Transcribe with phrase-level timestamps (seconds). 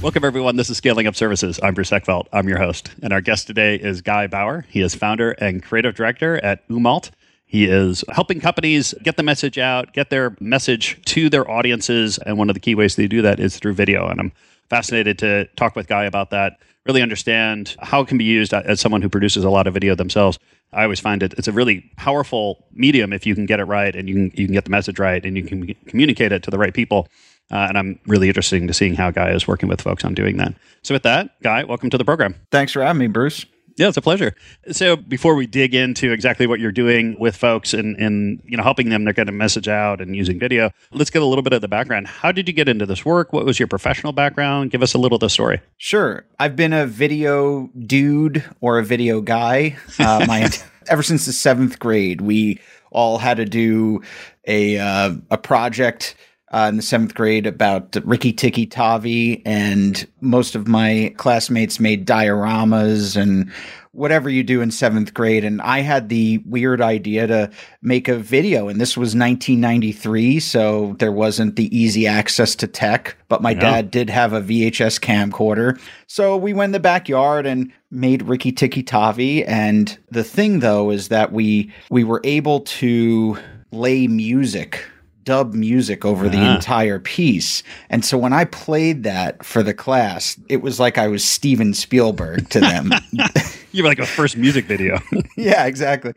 [0.00, 0.54] Welcome, everyone.
[0.54, 1.58] This is Scaling Up Services.
[1.60, 2.28] I'm Bruce Eckfeldt.
[2.32, 2.92] I'm your host.
[3.02, 4.64] And our guest today is Guy Bauer.
[4.68, 7.10] He is founder and creative director at Umault.
[7.46, 12.16] He is helping companies get the message out, get their message to their audiences.
[12.18, 14.06] And one of the key ways they do that is through video.
[14.06, 14.32] And I'm
[14.70, 18.80] fascinated to talk with Guy about that, really understand how it can be used as
[18.80, 20.38] someone who produces a lot of video themselves.
[20.72, 23.96] I always find it it's a really powerful medium if you can get it right
[23.96, 26.52] and you can you can get the message right and you can communicate it to
[26.52, 27.08] the right people.
[27.50, 30.36] Uh, and I'm really interested to seeing how Guy is working with folks on doing
[30.36, 30.54] that.
[30.82, 32.34] So with that, Guy, welcome to the program.
[32.50, 33.46] Thanks for having me, Bruce.
[33.78, 34.34] Yeah, it's a pleasure.
[34.72, 38.62] So before we dig into exactly what you're doing with folks and, and you know
[38.64, 40.72] helping them, they're getting a message out and using video.
[40.90, 42.08] Let's get a little bit of the background.
[42.08, 43.32] How did you get into this work?
[43.32, 44.72] What was your professional background?
[44.72, 45.60] Give us a little of the story.
[45.76, 46.24] Sure.
[46.40, 49.76] I've been a video dude or a video guy.
[50.00, 50.50] Uh, my
[50.88, 52.58] ever since the seventh grade, we
[52.90, 54.02] all had to do
[54.44, 56.16] a uh, a project
[56.52, 62.06] uh, in the seventh grade about Rikki Tikki Tavi, and most of my classmates made
[62.06, 63.52] dioramas and
[63.92, 65.44] whatever you do in seventh grade.
[65.44, 67.50] And I had the weird idea to
[67.82, 73.16] make a video, and this was 1993, so there wasn't the easy access to tech,
[73.28, 73.60] but my yeah.
[73.60, 75.78] dad did have a VHS camcorder.
[76.06, 79.44] So we went in the backyard and made Rikki Tikki Tavi.
[79.44, 83.38] And the thing though is that we we were able to
[83.70, 84.86] lay music
[85.28, 86.34] dub music over uh-huh.
[86.34, 87.62] the entire piece.
[87.90, 91.74] And so when I played that for the class, it was like I was Steven
[91.74, 92.92] Spielberg to them.
[93.72, 94.98] you were like a first music video.
[95.36, 96.14] yeah, exactly.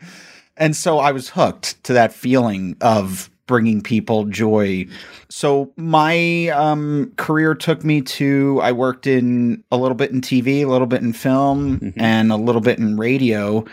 [0.56, 4.88] And so I was hooked to that feeling of bringing people joy.
[5.28, 10.64] So my um, career took me to I worked in a little bit in TV,
[10.64, 12.00] a little bit in film, mm-hmm.
[12.00, 13.66] and a little bit in radio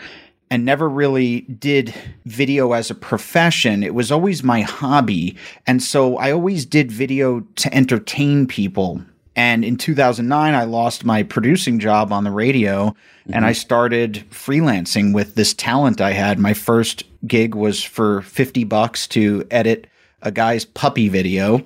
[0.51, 1.93] and never really did
[2.25, 3.83] video as a profession.
[3.83, 5.35] It was always my hobby.
[5.67, 9.01] And so I always did video to entertain people.
[9.35, 13.33] And in 2009, I lost my producing job on the radio mm-hmm.
[13.33, 16.39] and I started freelancing with this talent I had.
[16.39, 19.87] My first gig was for 50 bucks to edit
[20.21, 21.63] a guy's puppy video.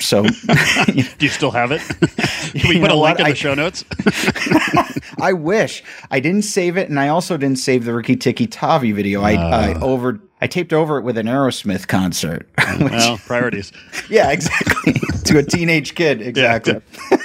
[0.00, 0.22] So,
[0.86, 1.80] do you still have it?
[2.60, 3.20] Can we put a link what?
[3.20, 3.84] in the I, show notes?
[5.20, 8.92] I wish I didn't save it, and I also didn't save the Rikki Tikki Tavi
[8.92, 9.22] video.
[9.22, 12.48] I, uh, I over I taped over it with an Aerosmith concert.
[12.80, 13.72] Which, well, priorities.
[14.08, 14.94] yeah, exactly.
[15.24, 16.80] to a teenage kid, exactly.
[17.10, 17.18] Yeah,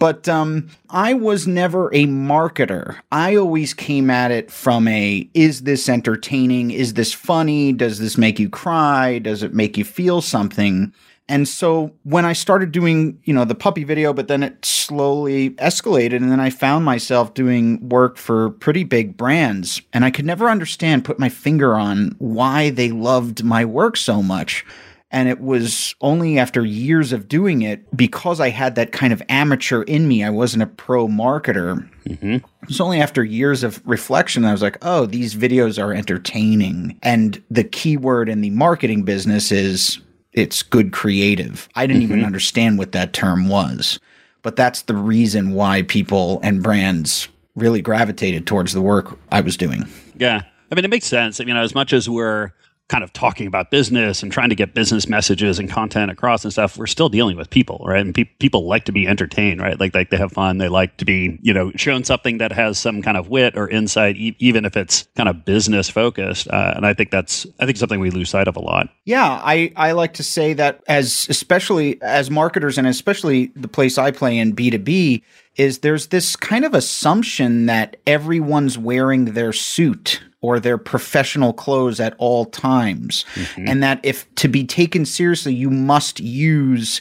[0.00, 2.96] but um, I was never a marketer.
[3.12, 6.70] I always came at it from a is this entertaining?
[6.70, 7.72] Is this funny?
[7.72, 9.18] Does this make you cry?
[9.18, 10.92] Does it make you feel something?
[11.30, 15.50] And so when I started doing, you know, the puppy video, but then it slowly
[15.50, 20.26] escalated and then I found myself doing work for pretty big brands and I could
[20.26, 24.66] never understand put my finger on why they loved my work so much.
[25.12, 29.22] And it was only after years of doing it, because I had that kind of
[29.28, 31.88] amateur in me, I wasn't a pro marketer.
[32.06, 32.34] Mm-hmm.
[32.34, 36.98] It was only after years of reflection I was like, oh, these videos are entertaining.
[37.02, 40.00] And the keyword in the marketing business is
[40.32, 41.68] it's good creative.
[41.74, 42.12] I didn't mm-hmm.
[42.12, 43.98] even understand what that term was,
[44.42, 49.56] but that's the reason why people and brands really gravitated towards the work I was
[49.56, 49.84] doing.
[50.16, 50.42] Yeah.
[50.70, 51.40] I mean, it makes sense.
[51.40, 52.52] I mean, as much as we're
[52.90, 56.52] kind of talking about business and trying to get business messages and content across and
[56.52, 58.04] stuff, we're still dealing with people, right?
[58.04, 59.78] And pe- people like to be entertained, right?
[59.78, 60.58] Like, like they have fun.
[60.58, 63.68] They like to be, you know, shown something that has some kind of wit or
[63.68, 66.48] insight, e- even if it's kind of business focused.
[66.48, 68.88] Uh, and I think that's, I think something we lose sight of a lot.
[69.04, 73.98] Yeah, I, I like to say that as, especially as marketers and especially the place
[73.98, 75.22] I play in B2B,
[75.56, 82.00] is there's this kind of assumption that everyone's wearing their suit or their professional clothes
[82.00, 83.24] at all times.
[83.34, 83.68] Mm-hmm.
[83.68, 87.00] And that if to be taken seriously, you must use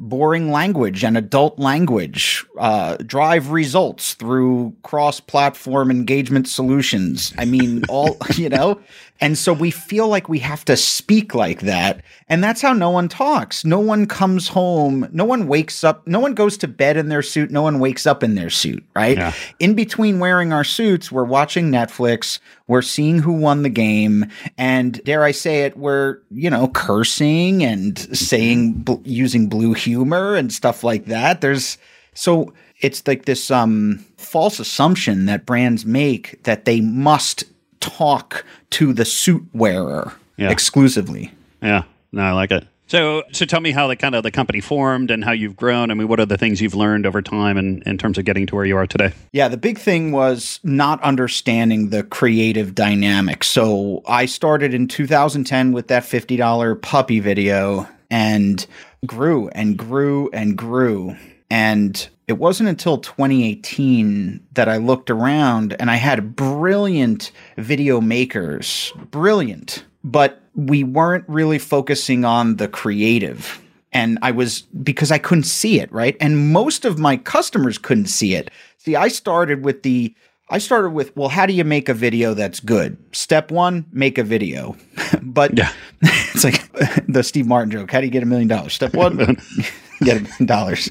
[0.00, 7.34] boring language and adult language, uh, drive results through cross platform engagement solutions.
[7.36, 8.80] I mean, all, you know,
[9.20, 12.02] and so we feel like we have to speak like that.
[12.28, 13.64] And that's how no one talks.
[13.64, 15.08] No one comes home.
[15.12, 16.06] No one wakes up.
[16.06, 17.50] No one goes to bed in their suit.
[17.50, 19.18] No one wakes up in their suit, right?
[19.18, 19.32] Yeah.
[19.58, 22.38] In between wearing our suits, we're watching Netflix.
[22.66, 24.26] We're seeing who won the game.
[24.56, 30.50] And dare I say it, we're, you know, cursing and saying, using blue humor and
[30.50, 31.42] stuff like that.
[31.42, 31.76] There's
[32.14, 37.44] so it's like this um, false assumption that brands make that they must
[37.80, 40.50] talk to the suit wearer yeah.
[40.50, 41.32] exclusively.
[41.62, 42.66] Yeah, no, I like it.
[42.90, 45.92] So, so tell me how the kind of the company formed and how you've grown.
[45.92, 48.24] I mean, what are the things you've learned over time and in, in terms of
[48.24, 49.12] getting to where you are today?
[49.30, 53.44] Yeah, the big thing was not understanding the creative dynamic.
[53.44, 58.66] So I started in 2010 with that $50 puppy video and
[59.06, 61.16] grew and grew and grew.
[61.48, 68.92] And it wasn't until 2018 that I looked around and I had brilliant video makers,
[69.10, 73.60] brilliant, but we weren't really focusing on the creative.
[73.92, 76.16] And I was because I couldn't see it, right?
[76.20, 78.50] And most of my customers couldn't see it.
[78.78, 80.14] See, I started with the
[80.52, 82.98] I started with, well, how do you make a video that's good?
[83.12, 84.76] Step one, make a video.
[85.22, 85.72] but yeah.
[86.02, 86.70] it's like
[87.08, 87.90] the Steve Martin joke.
[87.90, 88.74] How do you get a million dollars?
[88.74, 89.16] Step one,
[90.02, 90.88] get a million dollars.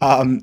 [0.00, 0.42] Um,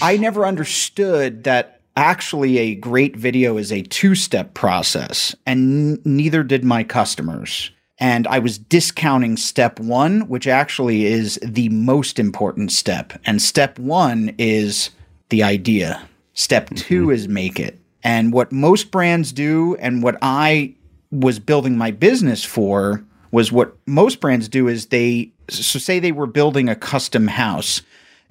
[0.00, 6.02] I never understood that actually a great video is a two step process, and n-
[6.04, 7.70] neither did my customers.
[7.98, 13.12] And I was discounting step one, which actually is the most important step.
[13.26, 14.88] And step one is
[15.28, 16.08] the idea.
[16.32, 16.76] Step mm-hmm.
[16.76, 17.10] 2 mm-hmm.
[17.10, 17.78] is make it.
[18.02, 20.74] And what most brands do, and what I
[21.10, 26.12] was building my business for, was what most brands do is they so say they
[26.12, 27.82] were building a custom house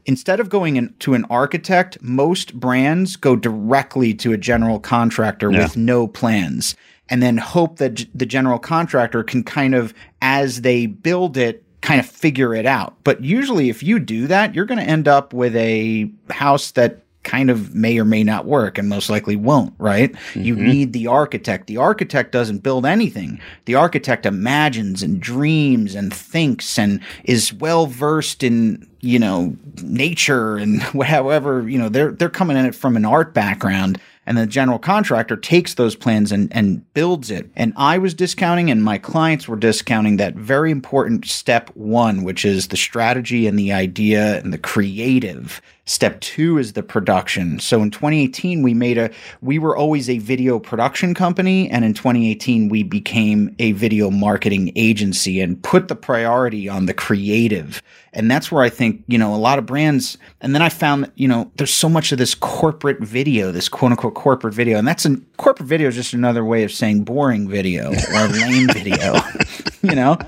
[0.09, 5.51] instead of going in, to an architect, most brands go directly to a general contractor
[5.51, 5.61] yeah.
[5.61, 6.75] with no plans
[7.09, 11.63] and then hope that g- the general contractor can kind of, as they build it,
[11.81, 12.95] kind of figure it out.
[13.03, 17.03] But usually, if you do that, you're going to end up with a house that
[17.30, 20.12] kind of may or may not work and most likely won't, right?
[20.14, 20.42] Mm-hmm.
[20.42, 21.68] You need the architect.
[21.68, 23.40] The architect doesn't build anything.
[23.66, 30.58] The architect imagines and dreams and thinks and is well versed in, you know, nature
[30.58, 34.00] and however, you know, they're they're coming in it from an art background
[34.30, 37.50] and the general contractor takes those plans and, and builds it.
[37.56, 42.46] And I was discounting and my clients were discounting that very important step one, which
[42.46, 45.64] is the strategy and the idea and the creative.
[45.89, 47.59] Step two is the production.
[47.59, 49.09] So in 2018, we made a,
[49.41, 51.68] we were always a video production company.
[51.68, 56.94] And in 2018, we became a video marketing agency and put the priority on the
[56.94, 57.81] creative.
[58.13, 61.06] And that's where I think, you know, a lot of brands, and then I found
[61.06, 64.77] that, you know, there's so much of this corporate video, this quote unquote corporate video.
[64.77, 68.68] And that's a corporate video is just another way of saying boring video or lame
[68.68, 69.15] video,
[69.81, 70.19] you know?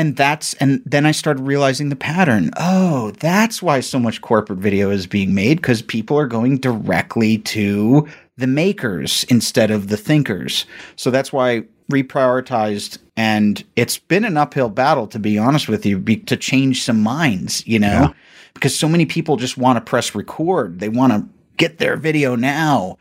[0.00, 2.52] And that's, and then I started realizing the pattern.
[2.56, 7.36] Oh, that's why so much corporate video is being made because people are going directly
[7.36, 8.08] to
[8.38, 10.64] the makers instead of the thinkers.
[10.96, 15.98] So that's why reprioritized and it's been an uphill battle to be honest with you
[15.98, 18.12] be, to change some minds you know yeah.
[18.54, 22.36] because so many people just want to press record they want to get their video
[22.36, 22.96] now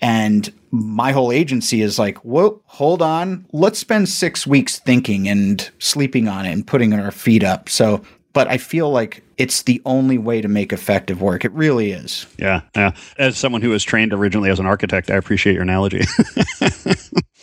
[0.00, 3.46] and my whole agency is like, whoa, hold on.
[3.52, 7.68] Let's spend six weeks thinking and sleeping on it and putting our feet up.
[7.68, 11.44] So, but I feel like it's the only way to make effective work.
[11.44, 12.26] It really is.
[12.38, 12.62] Yeah.
[12.74, 12.92] Yeah.
[13.18, 16.00] As someone who was trained originally as an architect, I appreciate your analogy.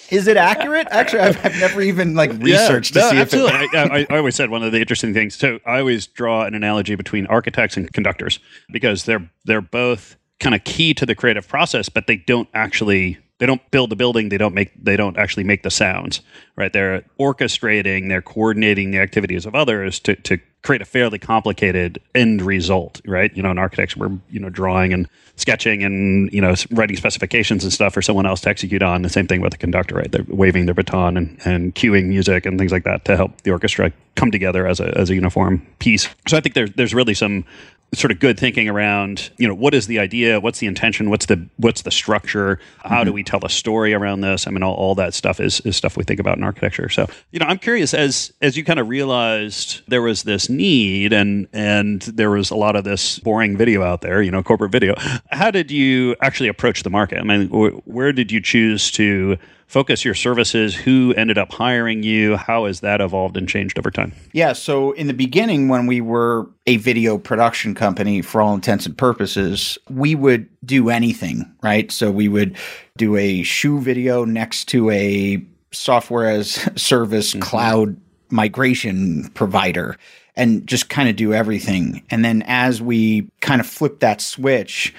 [0.09, 0.87] is it accurate?
[0.91, 3.59] Actually, I've, I've, never even like researched yeah, no, to see absolutely.
[3.65, 3.77] if it.
[3.77, 5.35] I, I, I, always said one of the interesting things.
[5.35, 8.39] So I always draw an analogy between architects and conductors
[8.71, 13.17] because they're they're both kind of key to the creative process, but they don't actually
[13.39, 16.21] they don't build the building they don't make they don't actually make the sounds
[16.55, 16.71] right?
[16.71, 22.41] They're orchestrating they're coordinating the activities of others to, to create a fairly complicated end
[22.41, 23.35] result right?
[23.35, 27.63] You know in architecture we're you know drawing and sketching and you know writing specifications
[27.63, 29.01] and stuff for someone else to execute on.
[29.01, 30.11] The same thing with the conductor right?
[30.11, 33.51] They're waving their baton and, and cueing music and things like that to help the
[33.51, 36.07] orchestra come together as a, as a uniform piece.
[36.27, 37.45] So i think there's there's really some
[37.93, 40.39] sort of good thinking around you know what is the idea?
[40.39, 41.09] What's the intention?
[41.09, 42.59] What's the what's the structure?
[42.79, 43.05] How mm-hmm.
[43.05, 44.47] do we tell a story around this?
[44.47, 46.89] I mean all, all that stuff is, is stuff we think about in architecture.
[46.89, 51.13] So you know i'm curious as as you kind of realized there was this need
[51.13, 54.71] and and there was a lot of this boring video out there you know corporate
[54.71, 54.93] video
[55.31, 57.19] how did you actually approach the market?
[57.19, 59.37] I mean wh- where did you choose to
[59.73, 60.75] focus your services?
[60.75, 62.37] Who ended up hiring you?
[62.37, 64.13] How has that evolved and changed over time?
[64.31, 64.53] Yeah.
[64.53, 68.95] So in the beginning, when we were a video production company for all intents and
[68.95, 71.91] purposes, we would do anything, right?
[71.91, 72.55] So we would
[72.97, 77.39] do a shoe video next to a software as service mm-hmm.
[77.39, 77.97] cloud
[78.29, 79.97] migration provider
[80.35, 82.03] and just kind of do everything.
[82.11, 84.93] And then as we kind of flipped that switch,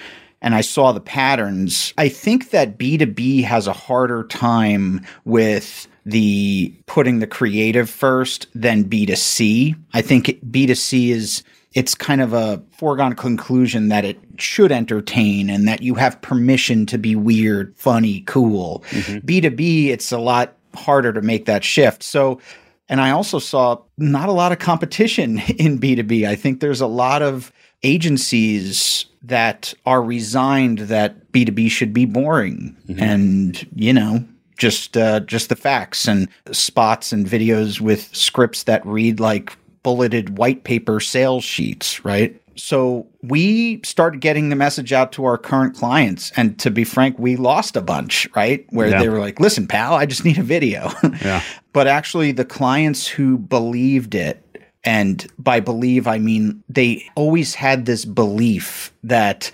[0.45, 1.91] and I saw the patterns.
[1.97, 8.83] I think that B2B has a harder time with the putting the creative first than
[8.85, 9.75] B2C.
[9.93, 15.67] I think B2C is it's kind of a foregone conclusion that it should entertain and
[15.67, 18.83] that you have permission to be weird, funny, cool.
[18.91, 19.25] Mm-hmm.
[19.25, 22.03] B2B, it's a lot harder to make that shift.
[22.03, 22.39] So,
[22.87, 26.27] and I also saw not a lot of competition in B2B.
[26.27, 27.51] I think there's a lot of
[27.83, 33.01] agencies that are resigned that B2B should be boring mm-hmm.
[33.01, 34.23] and, you know,
[34.57, 40.37] just uh, just the facts and spots and videos with scripts that read like bulleted
[40.37, 42.41] white paper sales sheets, right?
[42.55, 46.31] So we started getting the message out to our current clients.
[46.37, 48.65] And to be frank, we lost a bunch, right?
[48.69, 49.01] Where yeah.
[49.01, 50.91] they were like, listen, pal, I just need a video.
[51.21, 51.41] Yeah.
[51.73, 54.44] but actually, the clients who believed it
[54.85, 59.51] and by believe, I mean they always had this belief that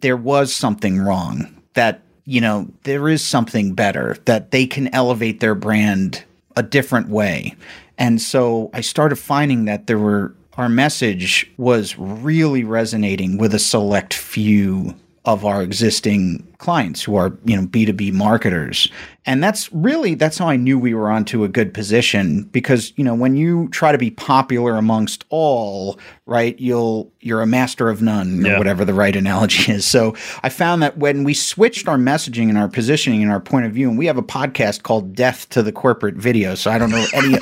[0.00, 5.40] there was something wrong, that, you know, there is something better, that they can elevate
[5.40, 6.24] their brand
[6.56, 7.54] a different way.
[7.98, 13.58] And so I started finding that there were, our message was really resonating with a
[13.58, 14.94] select few
[15.24, 18.90] of our existing clients who are you know b2b marketers.
[19.28, 23.02] And that's really that's how i knew we were onto a good position because you
[23.02, 28.00] know when you try to be popular amongst all right you'll you're a master of
[28.00, 28.58] none or yeah.
[28.58, 29.86] whatever the right analogy is.
[29.86, 33.66] So i found that when we switched our messaging and our positioning and our point
[33.66, 36.54] of view and we have a podcast called death to the corporate video.
[36.54, 37.38] So i don't know any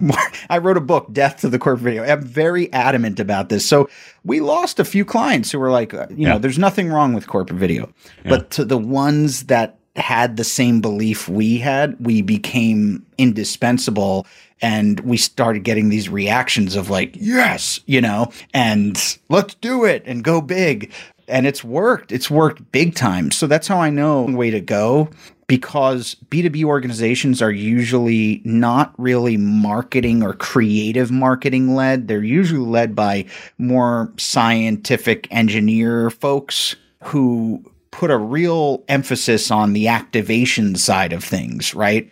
[0.50, 2.04] i wrote a book death to the corporate video.
[2.04, 3.68] I'm very adamant about this.
[3.68, 3.88] So
[4.24, 6.32] we lost a few clients who were like uh, you yeah.
[6.32, 7.92] know there's nothing wrong with corporate video.
[8.24, 8.30] Yeah.
[8.30, 14.26] but to the ones that had the same belief we had, we became indispensable
[14.60, 20.02] and we started getting these reactions of like, yes, you know, and let's do it
[20.06, 20.92] and go big.
[21.28, 22.10] And it's worked.
[22.10, 23.30] It's worked big time.
[23.30, 25.10] So that's how I know the way to go
[25.46, 32.08] because B2B organizations are usually not really marketing or creative marketing led.
[32.08, 33.26] They're usually led by
[33.58, 37.64] more scientific engineer folks who
[37.98, 42.08] put a real emphasis on the activation side of things, right?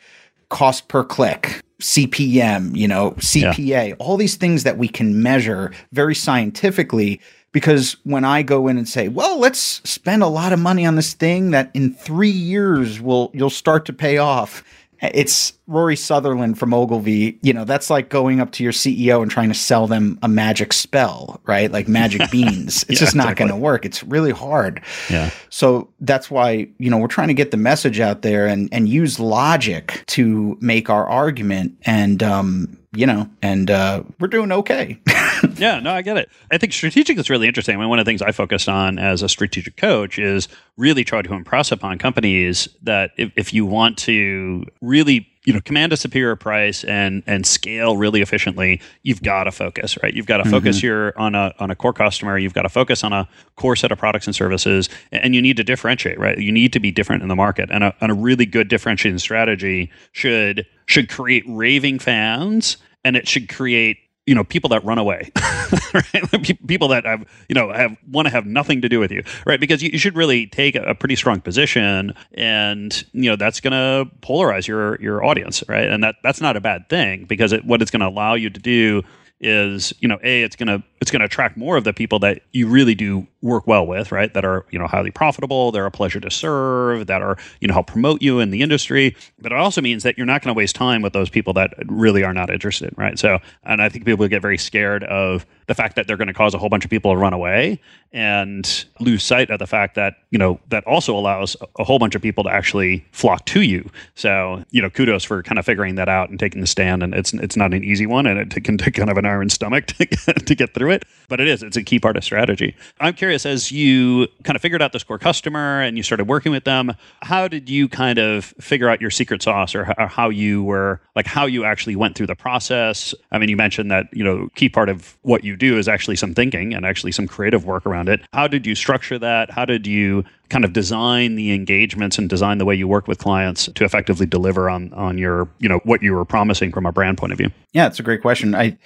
[0.49, 3.95] Cost per click, CPM, you know, CPA, yeah.
[4.01, 7.21] all these things that we can measure very scientifically.
[7.53, 10.97] Because when I go in and say, well, let's spend a lot of money on
[10.97, 14.65] this thing that in three years will you'll start to pay off
[15.01, 17.39] it's Rory Sutherland from Ogilvy.
[17.43, 20.29] You know, that's like going up to your CEO and trying to sell them a
[20.29, 21.71] magic spell, right?
[21.71, 22.85] Like magic beans.
[22.85, 23.49] It's yeah, just not exactly.
[23.49, 23.85] going to work.
[23.85, 24.83] It's really hard.
[25.11, 25.31] Yeah.
[25.51, 28.89] So that's why, you know, we're trying to get the message out there and, and
[28.89, 31.77] use logic to make our argument.
[31.83, 34.99] And, um, you know, and uh, we're doing okay.
[35.57, 36.31] yeah, no, I get it.
[36.51, 37.77] I think strategic is really interesting.
[37.77, 41.05] I mean, one of the things I focused on as a strategic coach is really
[41.05, 45.93] try to impress upon companies that if, if you want to really you know command
[45.93, 50.39] a superior price and and scale really efficiently you've got to focus right you've got
[50.39, 50.53] to mm-hmm.
[50.53, 53.77] focus your on a on a core customer you've got to focus on a core
[53.77, 56.91] set of products and services and you need to differentiate right you need to be
[56.91, 61.45] different in the market and a, and a really good differentiating strategy should should create
[61.47, 62.77] raving fans
[63.07, 65.31] and it should create you know people that run away
[65.95, 66.67] right?
[66.67, 69.61] People that have you know have want to have nothing to do with you right?
[69.61, 73.61] Because you, you should really take a, a, pretty strong position and you know that's
[73.61, 75.89] going to polarize your your audience right?
[75.89, 78.51] And that that's not a bad thing because it, what it's going to allow you
[78.51, 79.03] to do
[79.41, 82.19] is you know a it's going to it's going to attract more of the people
[82.21, 84.33] that you really do work well with right?
[84.35, 87.75] That are you know highly profitable they're a pleasure to serve that are you know
[87.75, 89.17] help promote you in the industry.
[89.39, 91.75] But it also means that you're not going to waste time with those people that
[91.87, 93.19] really are not interested right?
[93.19, 96.35] So and i think people get very scared of the fact that they're going to
[96.35, 97.81] cause a whole bunch of people to run away
[98.13, 102.15] and lose sight of the fact that you know that also allows a whole bunch
[102.15, 103.89] of people to actually flock to you.
[104.15, 107.03] So you know kudos for kind of figuring that out and taking the stand.
[107.03, 109.51] And it's it's not an easy one and it can take kind of an iron
[109.51, 112.75] stomach to to get through it but it is it's a key part of strategy
[113.01, 116.53] i'm curious as you kind of figured out this core customer and you started working
[116.53, 120.29] with them how did you kind of figure out your secret sauce or, or how
[120.29, 124.07] you were like how you actually went through the process i mean you mentioned that
[124.13, 127.27] you know key part of what you do is actually some thinking and actually some
[127.27, 128.21] creative work around it.
[128.33, 129.51] How did you structure that?
[129.51, 133.19] How did you kind of design the engagements and design the way you work with
[133.19, 136.93] clients to effectively deliver on on your you know what you were promising from a
[136.93, 138.77] brand point of view yeah it's a great question i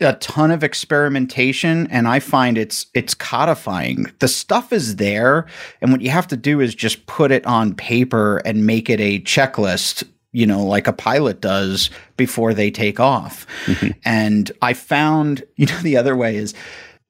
[0.00, 5.46] a ton of experimentation and i find it's it's codifying the stuff is there
[5.80, 9.00] and what you have to do is just put it on paper and make it
[9.00, 13.46] a checklist you know, like a pilot does before they take off.
[13.64, 13.98] Mm-hmm.
[14.04, 16.52] And I found, you know, the other way is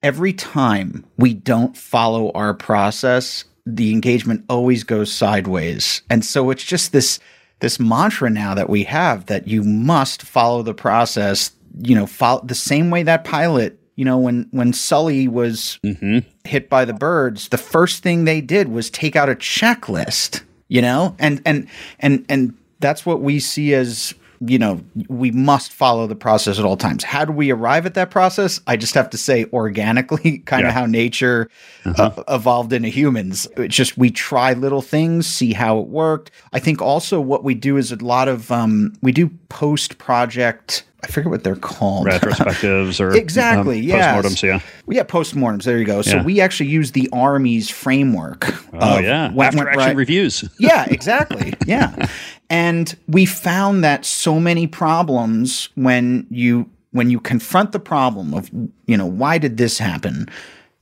[0.01, 3.43] every time we don't follow our process,
[3.75, 6.01] the engagement always goes sideways.
[6.09, 7.19] And so it's just this
[7.59, 12.41] this mantra now that we have that you must follow the process, you know, follow
[12.45, 16.19] the same way that pilot, you know, when when Sully was mm-hmm.
[16.47, 20.81] hit by the birds, the first thing they did was take out a checklist, you
[20.81, 21.15] know?
[21.19, 21.67] And and
[21.99, 26.65] and and that's what we see as you know, we must follow the process at
[26.65, 27.03] all times.
[27.03, 28.61] How do we arrive at that process?
[28.67, 31.49] I just have to say organically, kind of how nature
[31.85, 32.11] uh-huh.
[32.17, 33.47] uh, evolved into humans.
[33.57, 36.31] It's just we try little things, see how it worked.
[36.53, 40.83] I think also what we do is a lot of um, we do post project
[41.03, 42.07] I forget what they're called.
[42.07, 44.43] Retrospectives or exactly, um, yeah, postmortems.
[44.43, 45.63] Yeah, yeah, postmortems.
[45.63, 46.01] There you go.
[46.01, 46.23] So yeah.
[46.23, 48.47] we actually use the Army's framework.
[48.73, 49.95] Oh yeah, after action right.
[49.95, 50.43] reviews.
[50.59, 51.53] yeah, exactly.
[51.67, 52.09] yeah,
[52.49, 58.49] and we found that so many problems when you when you confront the problem of
[58.85, 60.29] you know why did this happen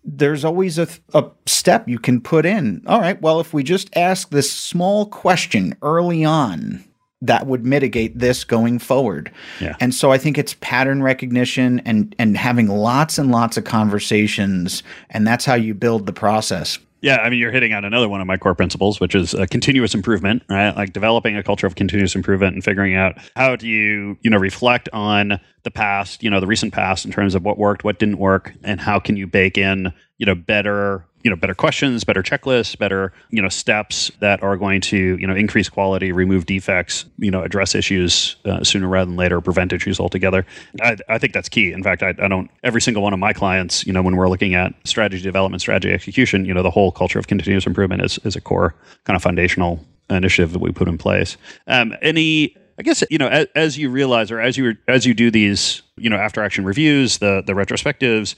[0.07, 3.89] there's always a, a step you can put in all right well if we just
[3.95, 6.84] ask this small question early on
[7.22, 9.31] that would mitigate this going forward.
[9.60, 9.75] Yeah.
[9.79, 14.84] And so I think it's pattern recognition and and having lots and lots of conversations
[15.10, 16.77] and that's how you build the process.
[17.06, 19.46] Yeah, I mean, you're hitting on another one of my core principles, which is a
[19.46, 20.76] continuous improvement, right?
[20.76, 24.40] Like developing a culture of continuous improvement and figuring out how do you, you know,
[24.40, 28.00] reflect on the past, you know, the recent past in terms of what worked, what
[28.00, 32.03] didn't work, and how can you bake in, you know, better you know better questions
[32.03, 36.46] better checklists better you know steps that are going to you know increase quality remove
[36.46, 40.46] defects you know address issues uh, sooner rather than later prevent issues altogether.
[40.82, 41.72] I, I think that's key.
[41.72, 44.29] In fact I, I don't every single one of my clients you know when we're
[44.29, 48.20] looking at strategy development strategy execution you know the whole culture of continuous improvement is,
[48.20, 51.38] is a core kind of foundational initiative that we put in place.
[51.65, 55.13] Um, any I guess you know as, as, you realize or as you as you
[55.13, 58.36] do these you know after action reviews the the retrospectives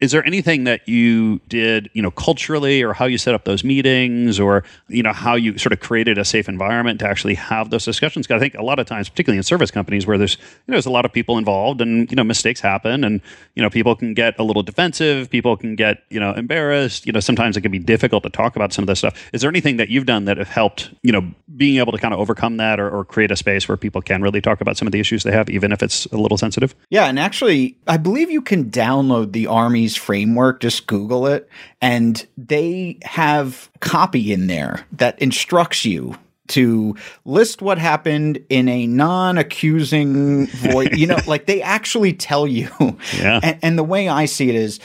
[0.00, 3.64] is there anything that you did you know culturally or how you set up those
[3.64, 7.70] meetings or you know how you sort of created a safe environment to actually have
[7.70, 8.26] those discussions?
[8.26, 10.74] Because i think a lot of times particularly in service companies where there's you know
[10.74, 13.20] there's a lot of people involved and you know mistakes happen and
[13.54, 17.06] you know people can get a little defensive people can get you know embarrassed.
[17.06, 19.30] You know sometimes it can be difficult to talk about some of this stuff.
[19.32, 22.14] Is there anything that you've done that have helped you know being able to kind
[22.14, 24.86] of overcome that or, or create a space where people can really talk about some
[24.86, 26.74] of the issues they have even if it's a little sensitive?
[26.90, 31.48] Yeah and actually i believe you can download the army framework, just Google it,
[31.80, 36.16] and they have copy in there that instructs you
[36.48, 40.88] to list what happened in a non-accusing voice.
[40.92, 42.70] you know, like they actually tell you.
[43.16, 43.40] Yeah.
[43.42, 44.80] And, and the way I see it is,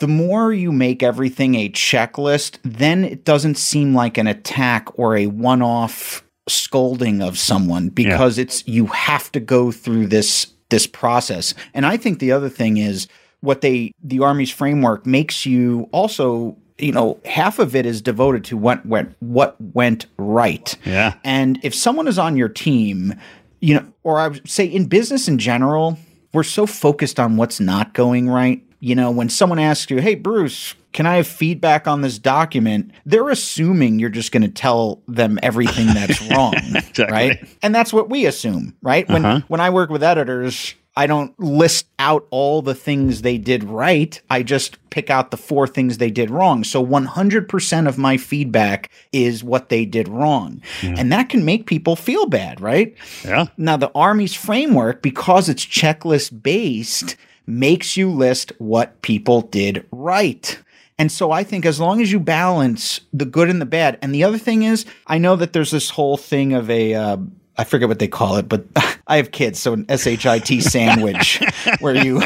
[0.00, 5.16] the more you make everything a checklist, then it doesn't seem like an attack or
[5.16, 8.42] a one-off scolding of someone because yeah.
[8.42, 11.54] it's you have to go through this this process.
[11.74, 13.08] And I think the other thing is
[13.40, 18.44] what they the army's framework makes you also you know half of it is devoted
[18.44, 23.14] to what went what went right yeah and if someone is on your team
[23.60, 25.98] you know or i would say in business in general
[26.32, 30.14] we're so focused on what's not going right you know when someone asks you hey
[30.14, 32.90] bruce can I have feedback on this document?
[33.04, 37.04] They're assuming you're just going to tell them everything that's wrong, exactly.
[37.12, 37.48] right?
[37.62, 39.06] And that's what we assume, right?
[39.06, 39.44] When uh-huh.
[39.48, 44.18] when I work with editors, I don't list out all the things they did right.
[44.30, 46.64] I just pick out the four things they did wrong.
[46.64, 50.62] So 100% of my feedback is what they did wrong.
[50.82, 50.94] Yeah.
[50.96, 52.94] And that can make people feel bad, right?
[53.24, 53.46] Yeah.
[53.58, 60.58] Now, the Army's framework, because it's checklist based, makes you list what people did right.
[60.98, 64.14] And so I think as long as you balance the good and the bad, and
[64.14, 67.18] the other thing is, I know that there's this whole thing of a, uh,
[67.58, 68.64] I forget what they call it, but
[69.06, 71.40] I have kids, so an SHIT sandwich
[71.80, 72.16] where you,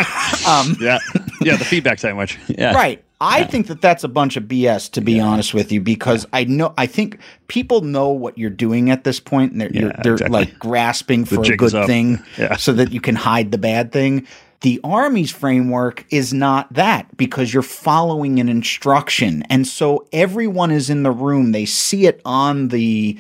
[0.47, 0.99] um, yeah,
[1.40, 3.03] yeah, the feedback sandwich, yeah, right.
[3.23, 3.47] I yeah.
[3.49, 5.27] think that that's a bunch of BS, to be yeah.
[5.27, 6.38] honest with you, because yeah.
[6.38, 10.14] I know I think people know what you're doing at this point, and they're they're
[10.14, 10.29] exactly.
[10.31, 12.25] like grasping for a good thing,
[12.57, 14.27] so that you can hide the bad thing.
[14.62, 20.88] The Army's framework is not that because you're following an instruction, and so everyone is
[20.88, 21.53] in the room.
[21.53, 23.19] They see it on the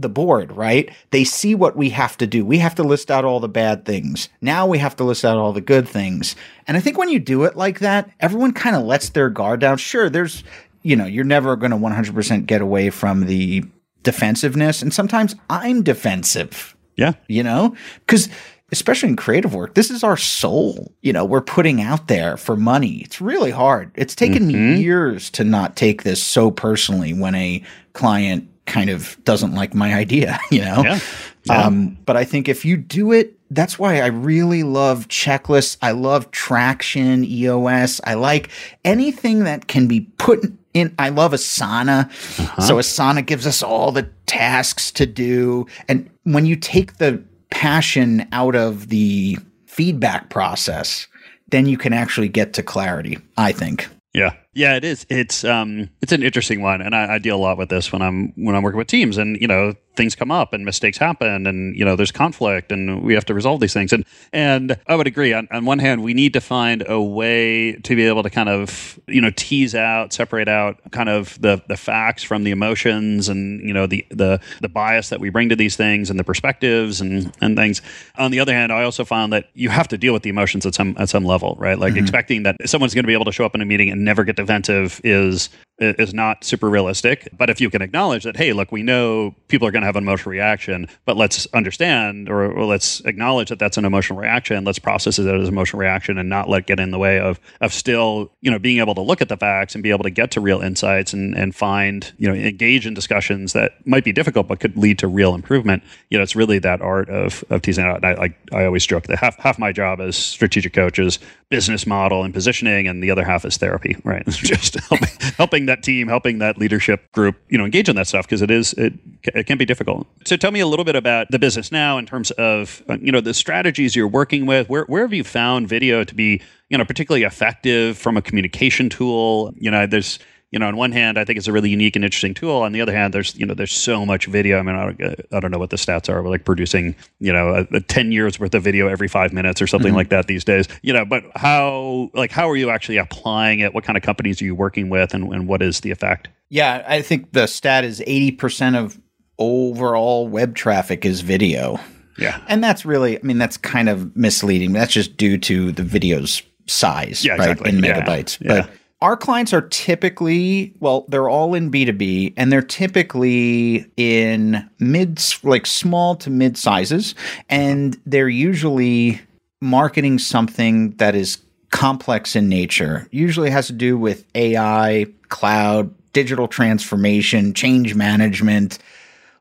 [0.00, 0.90] the board, right?
[1.10, 2.44] They see what we have to do.
[2.44, 4.28] We have to list out all the bad things.
[4.40, 6.36] Now we have to list out all the good things.
[6.66, 9.60] And I think when you do it like that, everyone kind of lets their guard
[9.60, 9.76] down.
[9.76, 10.44] Sure, there's
[10.82, 13.64] you know, you're never going to 100% get away from the
[14.02, 14.82] defensiveness.
[14.82, 16.76] And sometimes I'm defensive.
[16.96, 17.12] Yeah.
[17.28, 18.28] You know, because
[18.72, 22.56] especially in creative work, this is our soul, you know, we're putting out there for
[22.56, 23.02] money.
[23.04, 23.92] It's really hard.
[23.94, 24.74] It's taken mm-hmm.
[24.74, 29.74] me years to not take this so personally when a client kind of doesn't like
[29.74, 30.82] my idea, you know?
[30.84, 31.00] Yeah.
[31.44, 31.66] Yeah.
[31.66, 35.78] Um, but I think if you do it, that's why I really love checklists.
[35.80, 38.00] I love traction, EOS.
[38.04, 38.50] I like
[38.84, 40.94] anything that can be put in.
[40.98, 42.10] I love Asana.
[42.40, 42.60] Uh-huh.
[42.60, 45.66] So Asana gives us all the tasks to do.
[45.88, 51.06] And when you take the passion out of the feedback process,
[51.48, 53.88] then you can actually get to clarity, I think.
[54.12, 54.34] Yeah.
[54.58, 55.06] Yeah, it is.
[55.08, 56.80] It's um it's an interesting one.
[56.82, 59.16] And I, I deal a lot with this when I'm when I'm working with teams
[59.16, 63.02] and you know, things come up and mistakes happen and you know there's conflict and
[63.02, 63.92] we have to resolve these things.
[63.92, 65.34] And and i would agree.
[65.34, 68.48] On, on one hand we need to find a way to be able to kind
[68.48, 73.28] of you know tease out separate out kind of the the facts from the emotions
[73.28, 76.24] and you know the the the bias that we bring to these things and the
[76.24, 77.82] perspectives and and things.
[78.16, 80.64] On the other hand i also found that you have to deal with the emotions
[80.64, 81.78] at some at some level right?
[81.78, 82.02] Like mm-hmm.
[82.02, 84.24] expecting that someone's going to be able to show up in a meeting and never
[84.24, 87.28] get defensive is is not super realistic.
[87.36, 89.96] But if you can acknowledge that, hey, look, we know people are going to have
[89.96, 94.64] an emotional reaction, but let's understand or, or, let's acknowledge that that's an emotional reaction.
[94.64, 97.20] Let's process it as an emotional reaction and not let it get in the way
[97.20, 100.02] of of still, you know, being able to look at the facts and be able
[100.02, 104.04] to get to real insights and and find, you know, engage in discussions that might
[104.04, 105.82] be difficult but could lead to real improvement.
[106.10, 107.96] You know, it's really that art of of teasing out.
[107.96, 111.18] And I like I always joke that half half my job as strategic coach is
[111.48, 113.96] business model and positioning, and the other half is therapy.
[114.04, 118.06] Right, just helping helping that team, helping that leadership group, you know, engage in that
[118.06, 120.06] stuff because it is it, it can be difficult.
[120.26, 123.12] So tell me a little bit about the business now in terms of uh, you
[123.12, 124.68] know the strategies you're working with.
[124.68, 128.88] Where where have you found video to be you know particularly effective from a communication
[128.88, 129.54] tool?
[129.56, 130.18] You know, there's
[130.50, 132.62] you know, on one hand, I think it's a really unique and interesting tool.
[132.62, 134.58] On the other hand, there's you know there's so much video.
[134.58, 136.22] I mean, I don't, I don't know what the stats are.
[136.22, 139.60] We're like producing you know a, a ten years worth of video every five minutes
[139.60, 139.96] or something mm-hmm.
[139.96, 140.66] like that these days.
[140.82, 143.74] You know, but how like how are you actually applying it?
[143.74, 146.28] What kind of companies are you working with, and, and what is the effect?
[146.48, 148.98] Yeah, I think the stat is eighty percent of
[149.38, 151.78] overall web traffic is video.
[152.16, 154.72] Yeah, and that's really, I mean, that's kind of misleading.
[154.72, 157.70] That's just due to the video's size, yeah, right, exactly.
[157.70, 158.40] in megabytes.
[158.40, 158.62] Yeah.
[158.62, 165.22] But our clients are typically, well, they're all in B2B and they're typically in mid,
[165.42, 167.14] like small to mid sizes.
[167.48, 169.20] And they're usually
[169.60, 171.38] marketing something that is
[171.70, 178.78] complex in nature, usually has to do with AI, cloud, digital transformation, change management,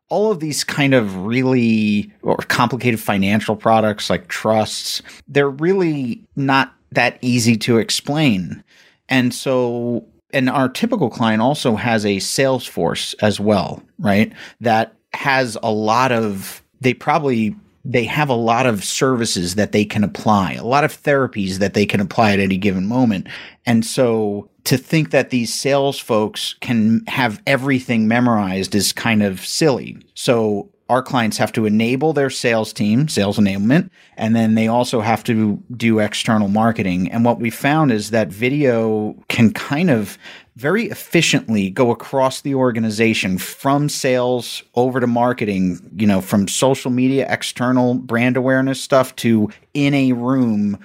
[0.09, 6.73] all of these kind of really or complicated financial products like trusts, they're really not
[6.91, 8.63] that easy to explain.
[9.09, 14.33] And so, and our typical client also has a sales force as well, right?
[14.61, 19.85] That has a lot of, they probably, they have a lot of services that they
[19.85, 23.27] can apply, a lot of therapies that they can apply at any given moment.
[23.65, 29.45] And so to think that these sales folks can have everything memorized is kind of
[29.45, 29.97] silly.
[30.13, 35.01] So our clients have to enable their sales team, sales enablement, and then they also
[35.01, 37.11] have to do external marketing.
[37.11, 40.17] And what we found is that video can kind of
[40.55, 46.89] very efficiently go across the organization from sales over to marketing, you know, from social
[46.89, 50.79] media, external brand awareness stuff to in a room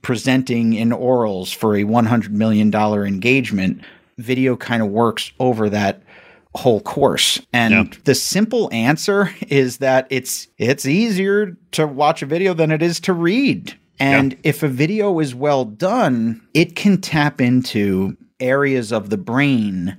[0.00, 3.82] presenting in orals for a $100 million engagement.
[4.16, 6.02] Video kind of works over that
[6.54, 7.40] whole course.
[7.52, 8.04] And yep.
[8.04, 13.00] the simple answer is that it's it's easier to watch a video than it is
[13.00, 13.76] to read.
[13.98, 14.40] And yep.
[14.44, 19.96] if a video is well done, it can tap into areas of the brain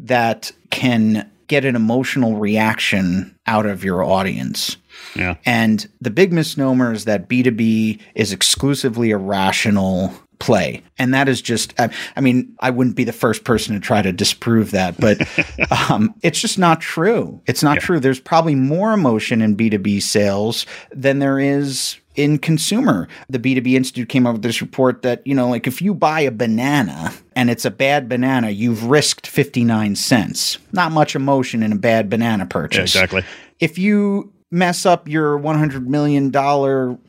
[0.00, 4.76] that can get an emotional reaction out of your audience.
[5.14, 5.36] Yeah.
[5.44, 10.12] And the big misnomer is that B2B is exclusively a rational
[10.44, 10.82] play.
[10.98, 14.02] And that is just, I, I, mean, I wouldn't be the first person to try
[14.02, 15.26] to disprove that, but
[15.90, 17.40] um, it's just not true.
[17.46, 17.80] It's not yeah.
[17.80, 18.00] true.
[18.00, 23.08] There's probably more emotion in B2B sales than there is in consumer.
[23.30, 26.20] The B2B Institute came up with this report that, you know, like if you buy
[26.20, 30.58] a banana and it's a bad banana, you've risked 59 cents.
[30.72, 32.94] Not much emotion in a bad banana purchase.
[32.94, 33.24] Yeah, exactly.
[33.60, 36.30] If you mess up your $100 million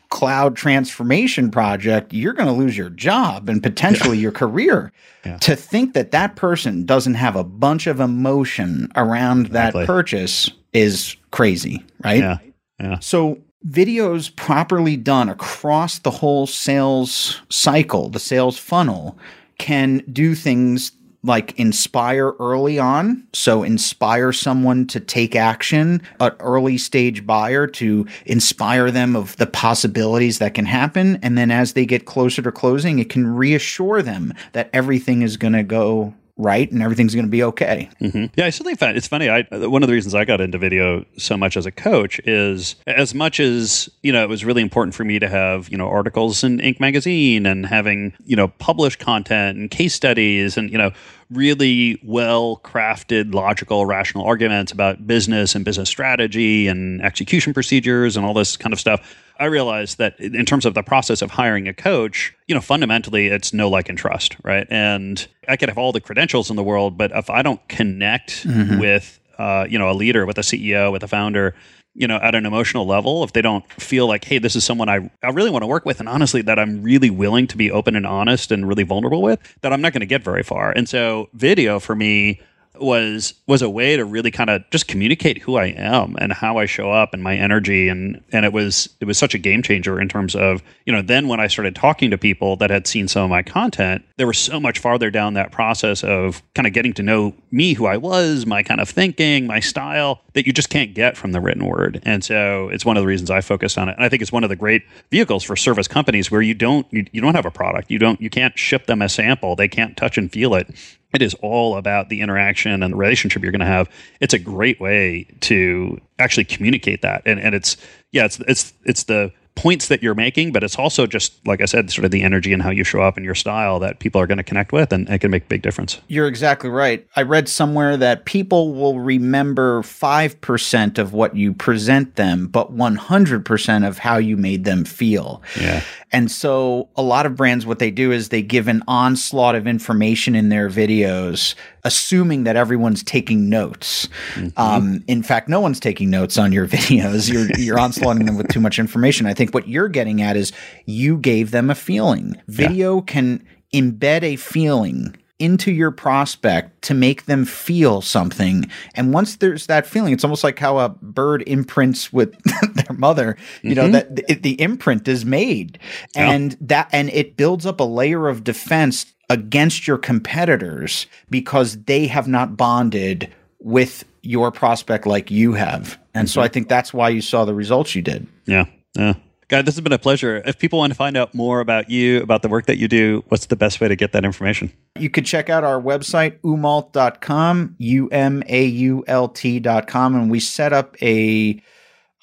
[0.10, 4.23] cloud transformation project, you're going to lose your job and potentially yeah.
[4.23, 4.91] your career.
[5.23, 5.38] Yeah.
[5.38, 9.81] To think that that person doesn't have a bunch of emotion around exactly.
[9.81, 12.19] that purchase is crazy, right?
[12.19, 12.38] Yeah.
[12.79, 12.99] Yeah.
[12.99, 19.17] So videos properly done across the whole sales cycle, the sales funnel,
[19.58, 20.91] can do things
[21.25, 23.27] like inspire early on.
[23.33, 29.47] So inspire someone to take action, an early stage buyer to inspire them of the
[29.47, 31.17] possibilities that can happen.
[31.21, 35.38] And then as they get closer to closing, it can reassure them that everything is
[35.38, 37.89] going to go right and everything's going to be okay.
[38.01, 38.25] Mm-hmm.
[38.35, 39.29] Yeah, I certainly find it's funny.
[39.29, 42.75] I one of the reasons I got into video so much as a coach is
[42.87, 45.87] as much as you know it was really important for me to have you know
[45.87, 46.79] articles in Inc.
[46.79, 50.91] magazine and having you know published content and case studies and you know
[51.31, 58.25] really well crafted, logical, rational arguments about business and business strategy and execution procedures and
[58.25, 59.15] all this kind of stuff.
[59.39, 63.27] I realized that in terms of the process of hiring a coach, you know, fundamentally
[63.27, 64.67] it's no like, and trust, right?
[64.69, 68.47] And I could have all the credentials in the world, but if I don't connect
[68.47, 68.79] mm-hmm.
[68.79, 71.53] with, uh, you know, a leader, with a CEO, with a founder,
[71.95, 74.89] you know, at an emotional level, if they don't feel like, hey, this is someone
[74.89, 77.71] I, I really want to work with, and honestly, that I'm really willing to be
[77.71, 80.71] open and honest and really vulnerable with, that I'm not going to get very far.
[80.71, 82.41] And so, video for me
[82.81, 86.57] was was a way to really kind of just communicate who I am and how
[86.57, 87.88] I show up and my energy.
[87.88, 91.01] And and it was it was such a game changer in terms of you know
[91.01, 94.25] then when I started talking to people that had seen some of my content they
[94.25, 97.85] were so much farther down that process of kind of getting to know me who
[97.85, 101.41] I was my kind of thinking my style that you just can't get from the
[101.41, 102.01] written word.
[102.03, 103.95] And so it's one of the reasons I focused on it.
[103.95, 106.85] And I think it's one of the great vehicles for service companies where you don't
[106.91, 107.89] you, you don't have a product.
[107.89, 109.55] You don't you can't ship them a sample.
[109.55, 110.67] They can't touch and feel it
[111.13, 113.89] it is all about the interaction and the relationship you're going to have.
[114.19, 117.77] It's a great way to actually communicate that, and and it's
[118.11, 121.65] yeah, it's it's it's the points that you're making, but it's also just like I
[121.65, 124.19] said, sort of the energy and how you show up and your style that people
[124.21, 125.99] are going to connect with, and it can make a big difference.
[126.07, 127.07] You're exactly right.
[127.15, 132.71] I read somewhere that people will remember five percent of what you present them, but
[132.71, 135.41] 100 percent of how you made them feel.
[135.59, 135.81] Yeah.
[136.11, 139.67] And so a lot of brands, what they do is they give an onslaught of
[139.67, 144.07] information in their videos, assuming that everyone's taking notes.
[144.35, 144.59] Mm-hmm.
[144.59, 147.31] Um, in fact, no one's taking notes on your videos.
[147.31, 149.25] You're, you're onslaughting them with too much information.
[149.25, 150.51] I think what you're getting at is
[150.85, 152.35] you gave them a feeling.
[152.47, 153.03] Video yeah.
[153.05, 158.65] can embed a feeling into your prospect to make them feel something.
[158.93, 162.33] And once there's that feeling, it's almost like how a bird imprints with
[162.87, 163.75] their mother, you mm-hmm.
[163.75, 165.79] know, that the, the, imprint is made.
[166.15, 166.31] Yeah.
[166.31, 172.07] And that and it builds up a layer of defense against your competitors because they
[172.07, 175.99] have not bonded with your prospect like you have.
[176.13, 176.33] And mm-hmm.
[176.33, 178.27] so I think that's why you saw the results you did.
[178.45, 178.65] Yeah.
[178.95, 179.15] Yeah.
[179.47, 180.41] Guy, this has been a pleasure.
[180.43, 183.23] If people want to find out more about you, about the work that you do,
[183.27, 184.71] what's the best way to get that information?
[184.97, 190.39] You could check out our website, umault.com, U M A U L T.com, and we
[190.39, 191.61] set up a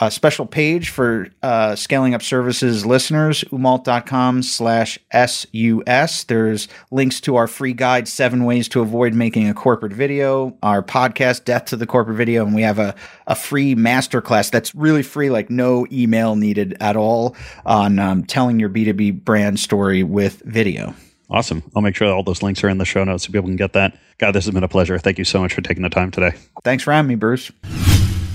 [0.06, 6.24] a special page for uh, scaling up services listeners, umault.com slash SUS.
[6.24, 10.82] There's links to our free guide, Seven Ways to Avoid Making a Corporate Video, our
[10.82, 12.96] podcast, Death to the Corporate Video, and we have a,
[13.28, 18.58] a free masterclass that's really free, like no email needed at all, on um, telling
[18.58, 20.96] your B2B brand story with video.
[21.30, 21.62] Awesome.
[21.76, 23.72] I'll make sure all those links are in the show notes so people can get
[23.74, 23.96] that.
[24.18, 24.98] Guy, this has been a pleasure.
[24.98, 26.32] Thank you so much for taking the time today.
[26.64, 27.52] Thanks for having me, Bruce.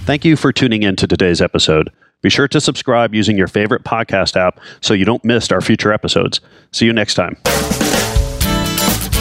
[0.08, 1.92] Thank you for tuning in to today's episode.
[2.22, 5.92] Be sure to subscribe using your favorite podcast app so you don't miss our future
[5.92, 6.40] episodes.
[6.72, 7.36] See you next time.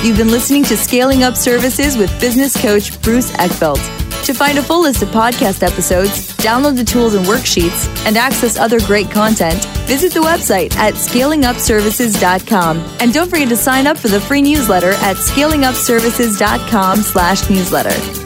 [0.05, 3.83] You've been listening to Scaling Up Services with business coach Bruce Eckfeldt.
[4.27, 8.57] To find a full list of podcast episodes, download the tools and worksheets, and access
[8.57, 12.79] other great content, visit the website at scalingupservices.com.
[13.01, 18.25] And don't forget to sign up for the free newsletter at scalingupservices.com slash newsletter.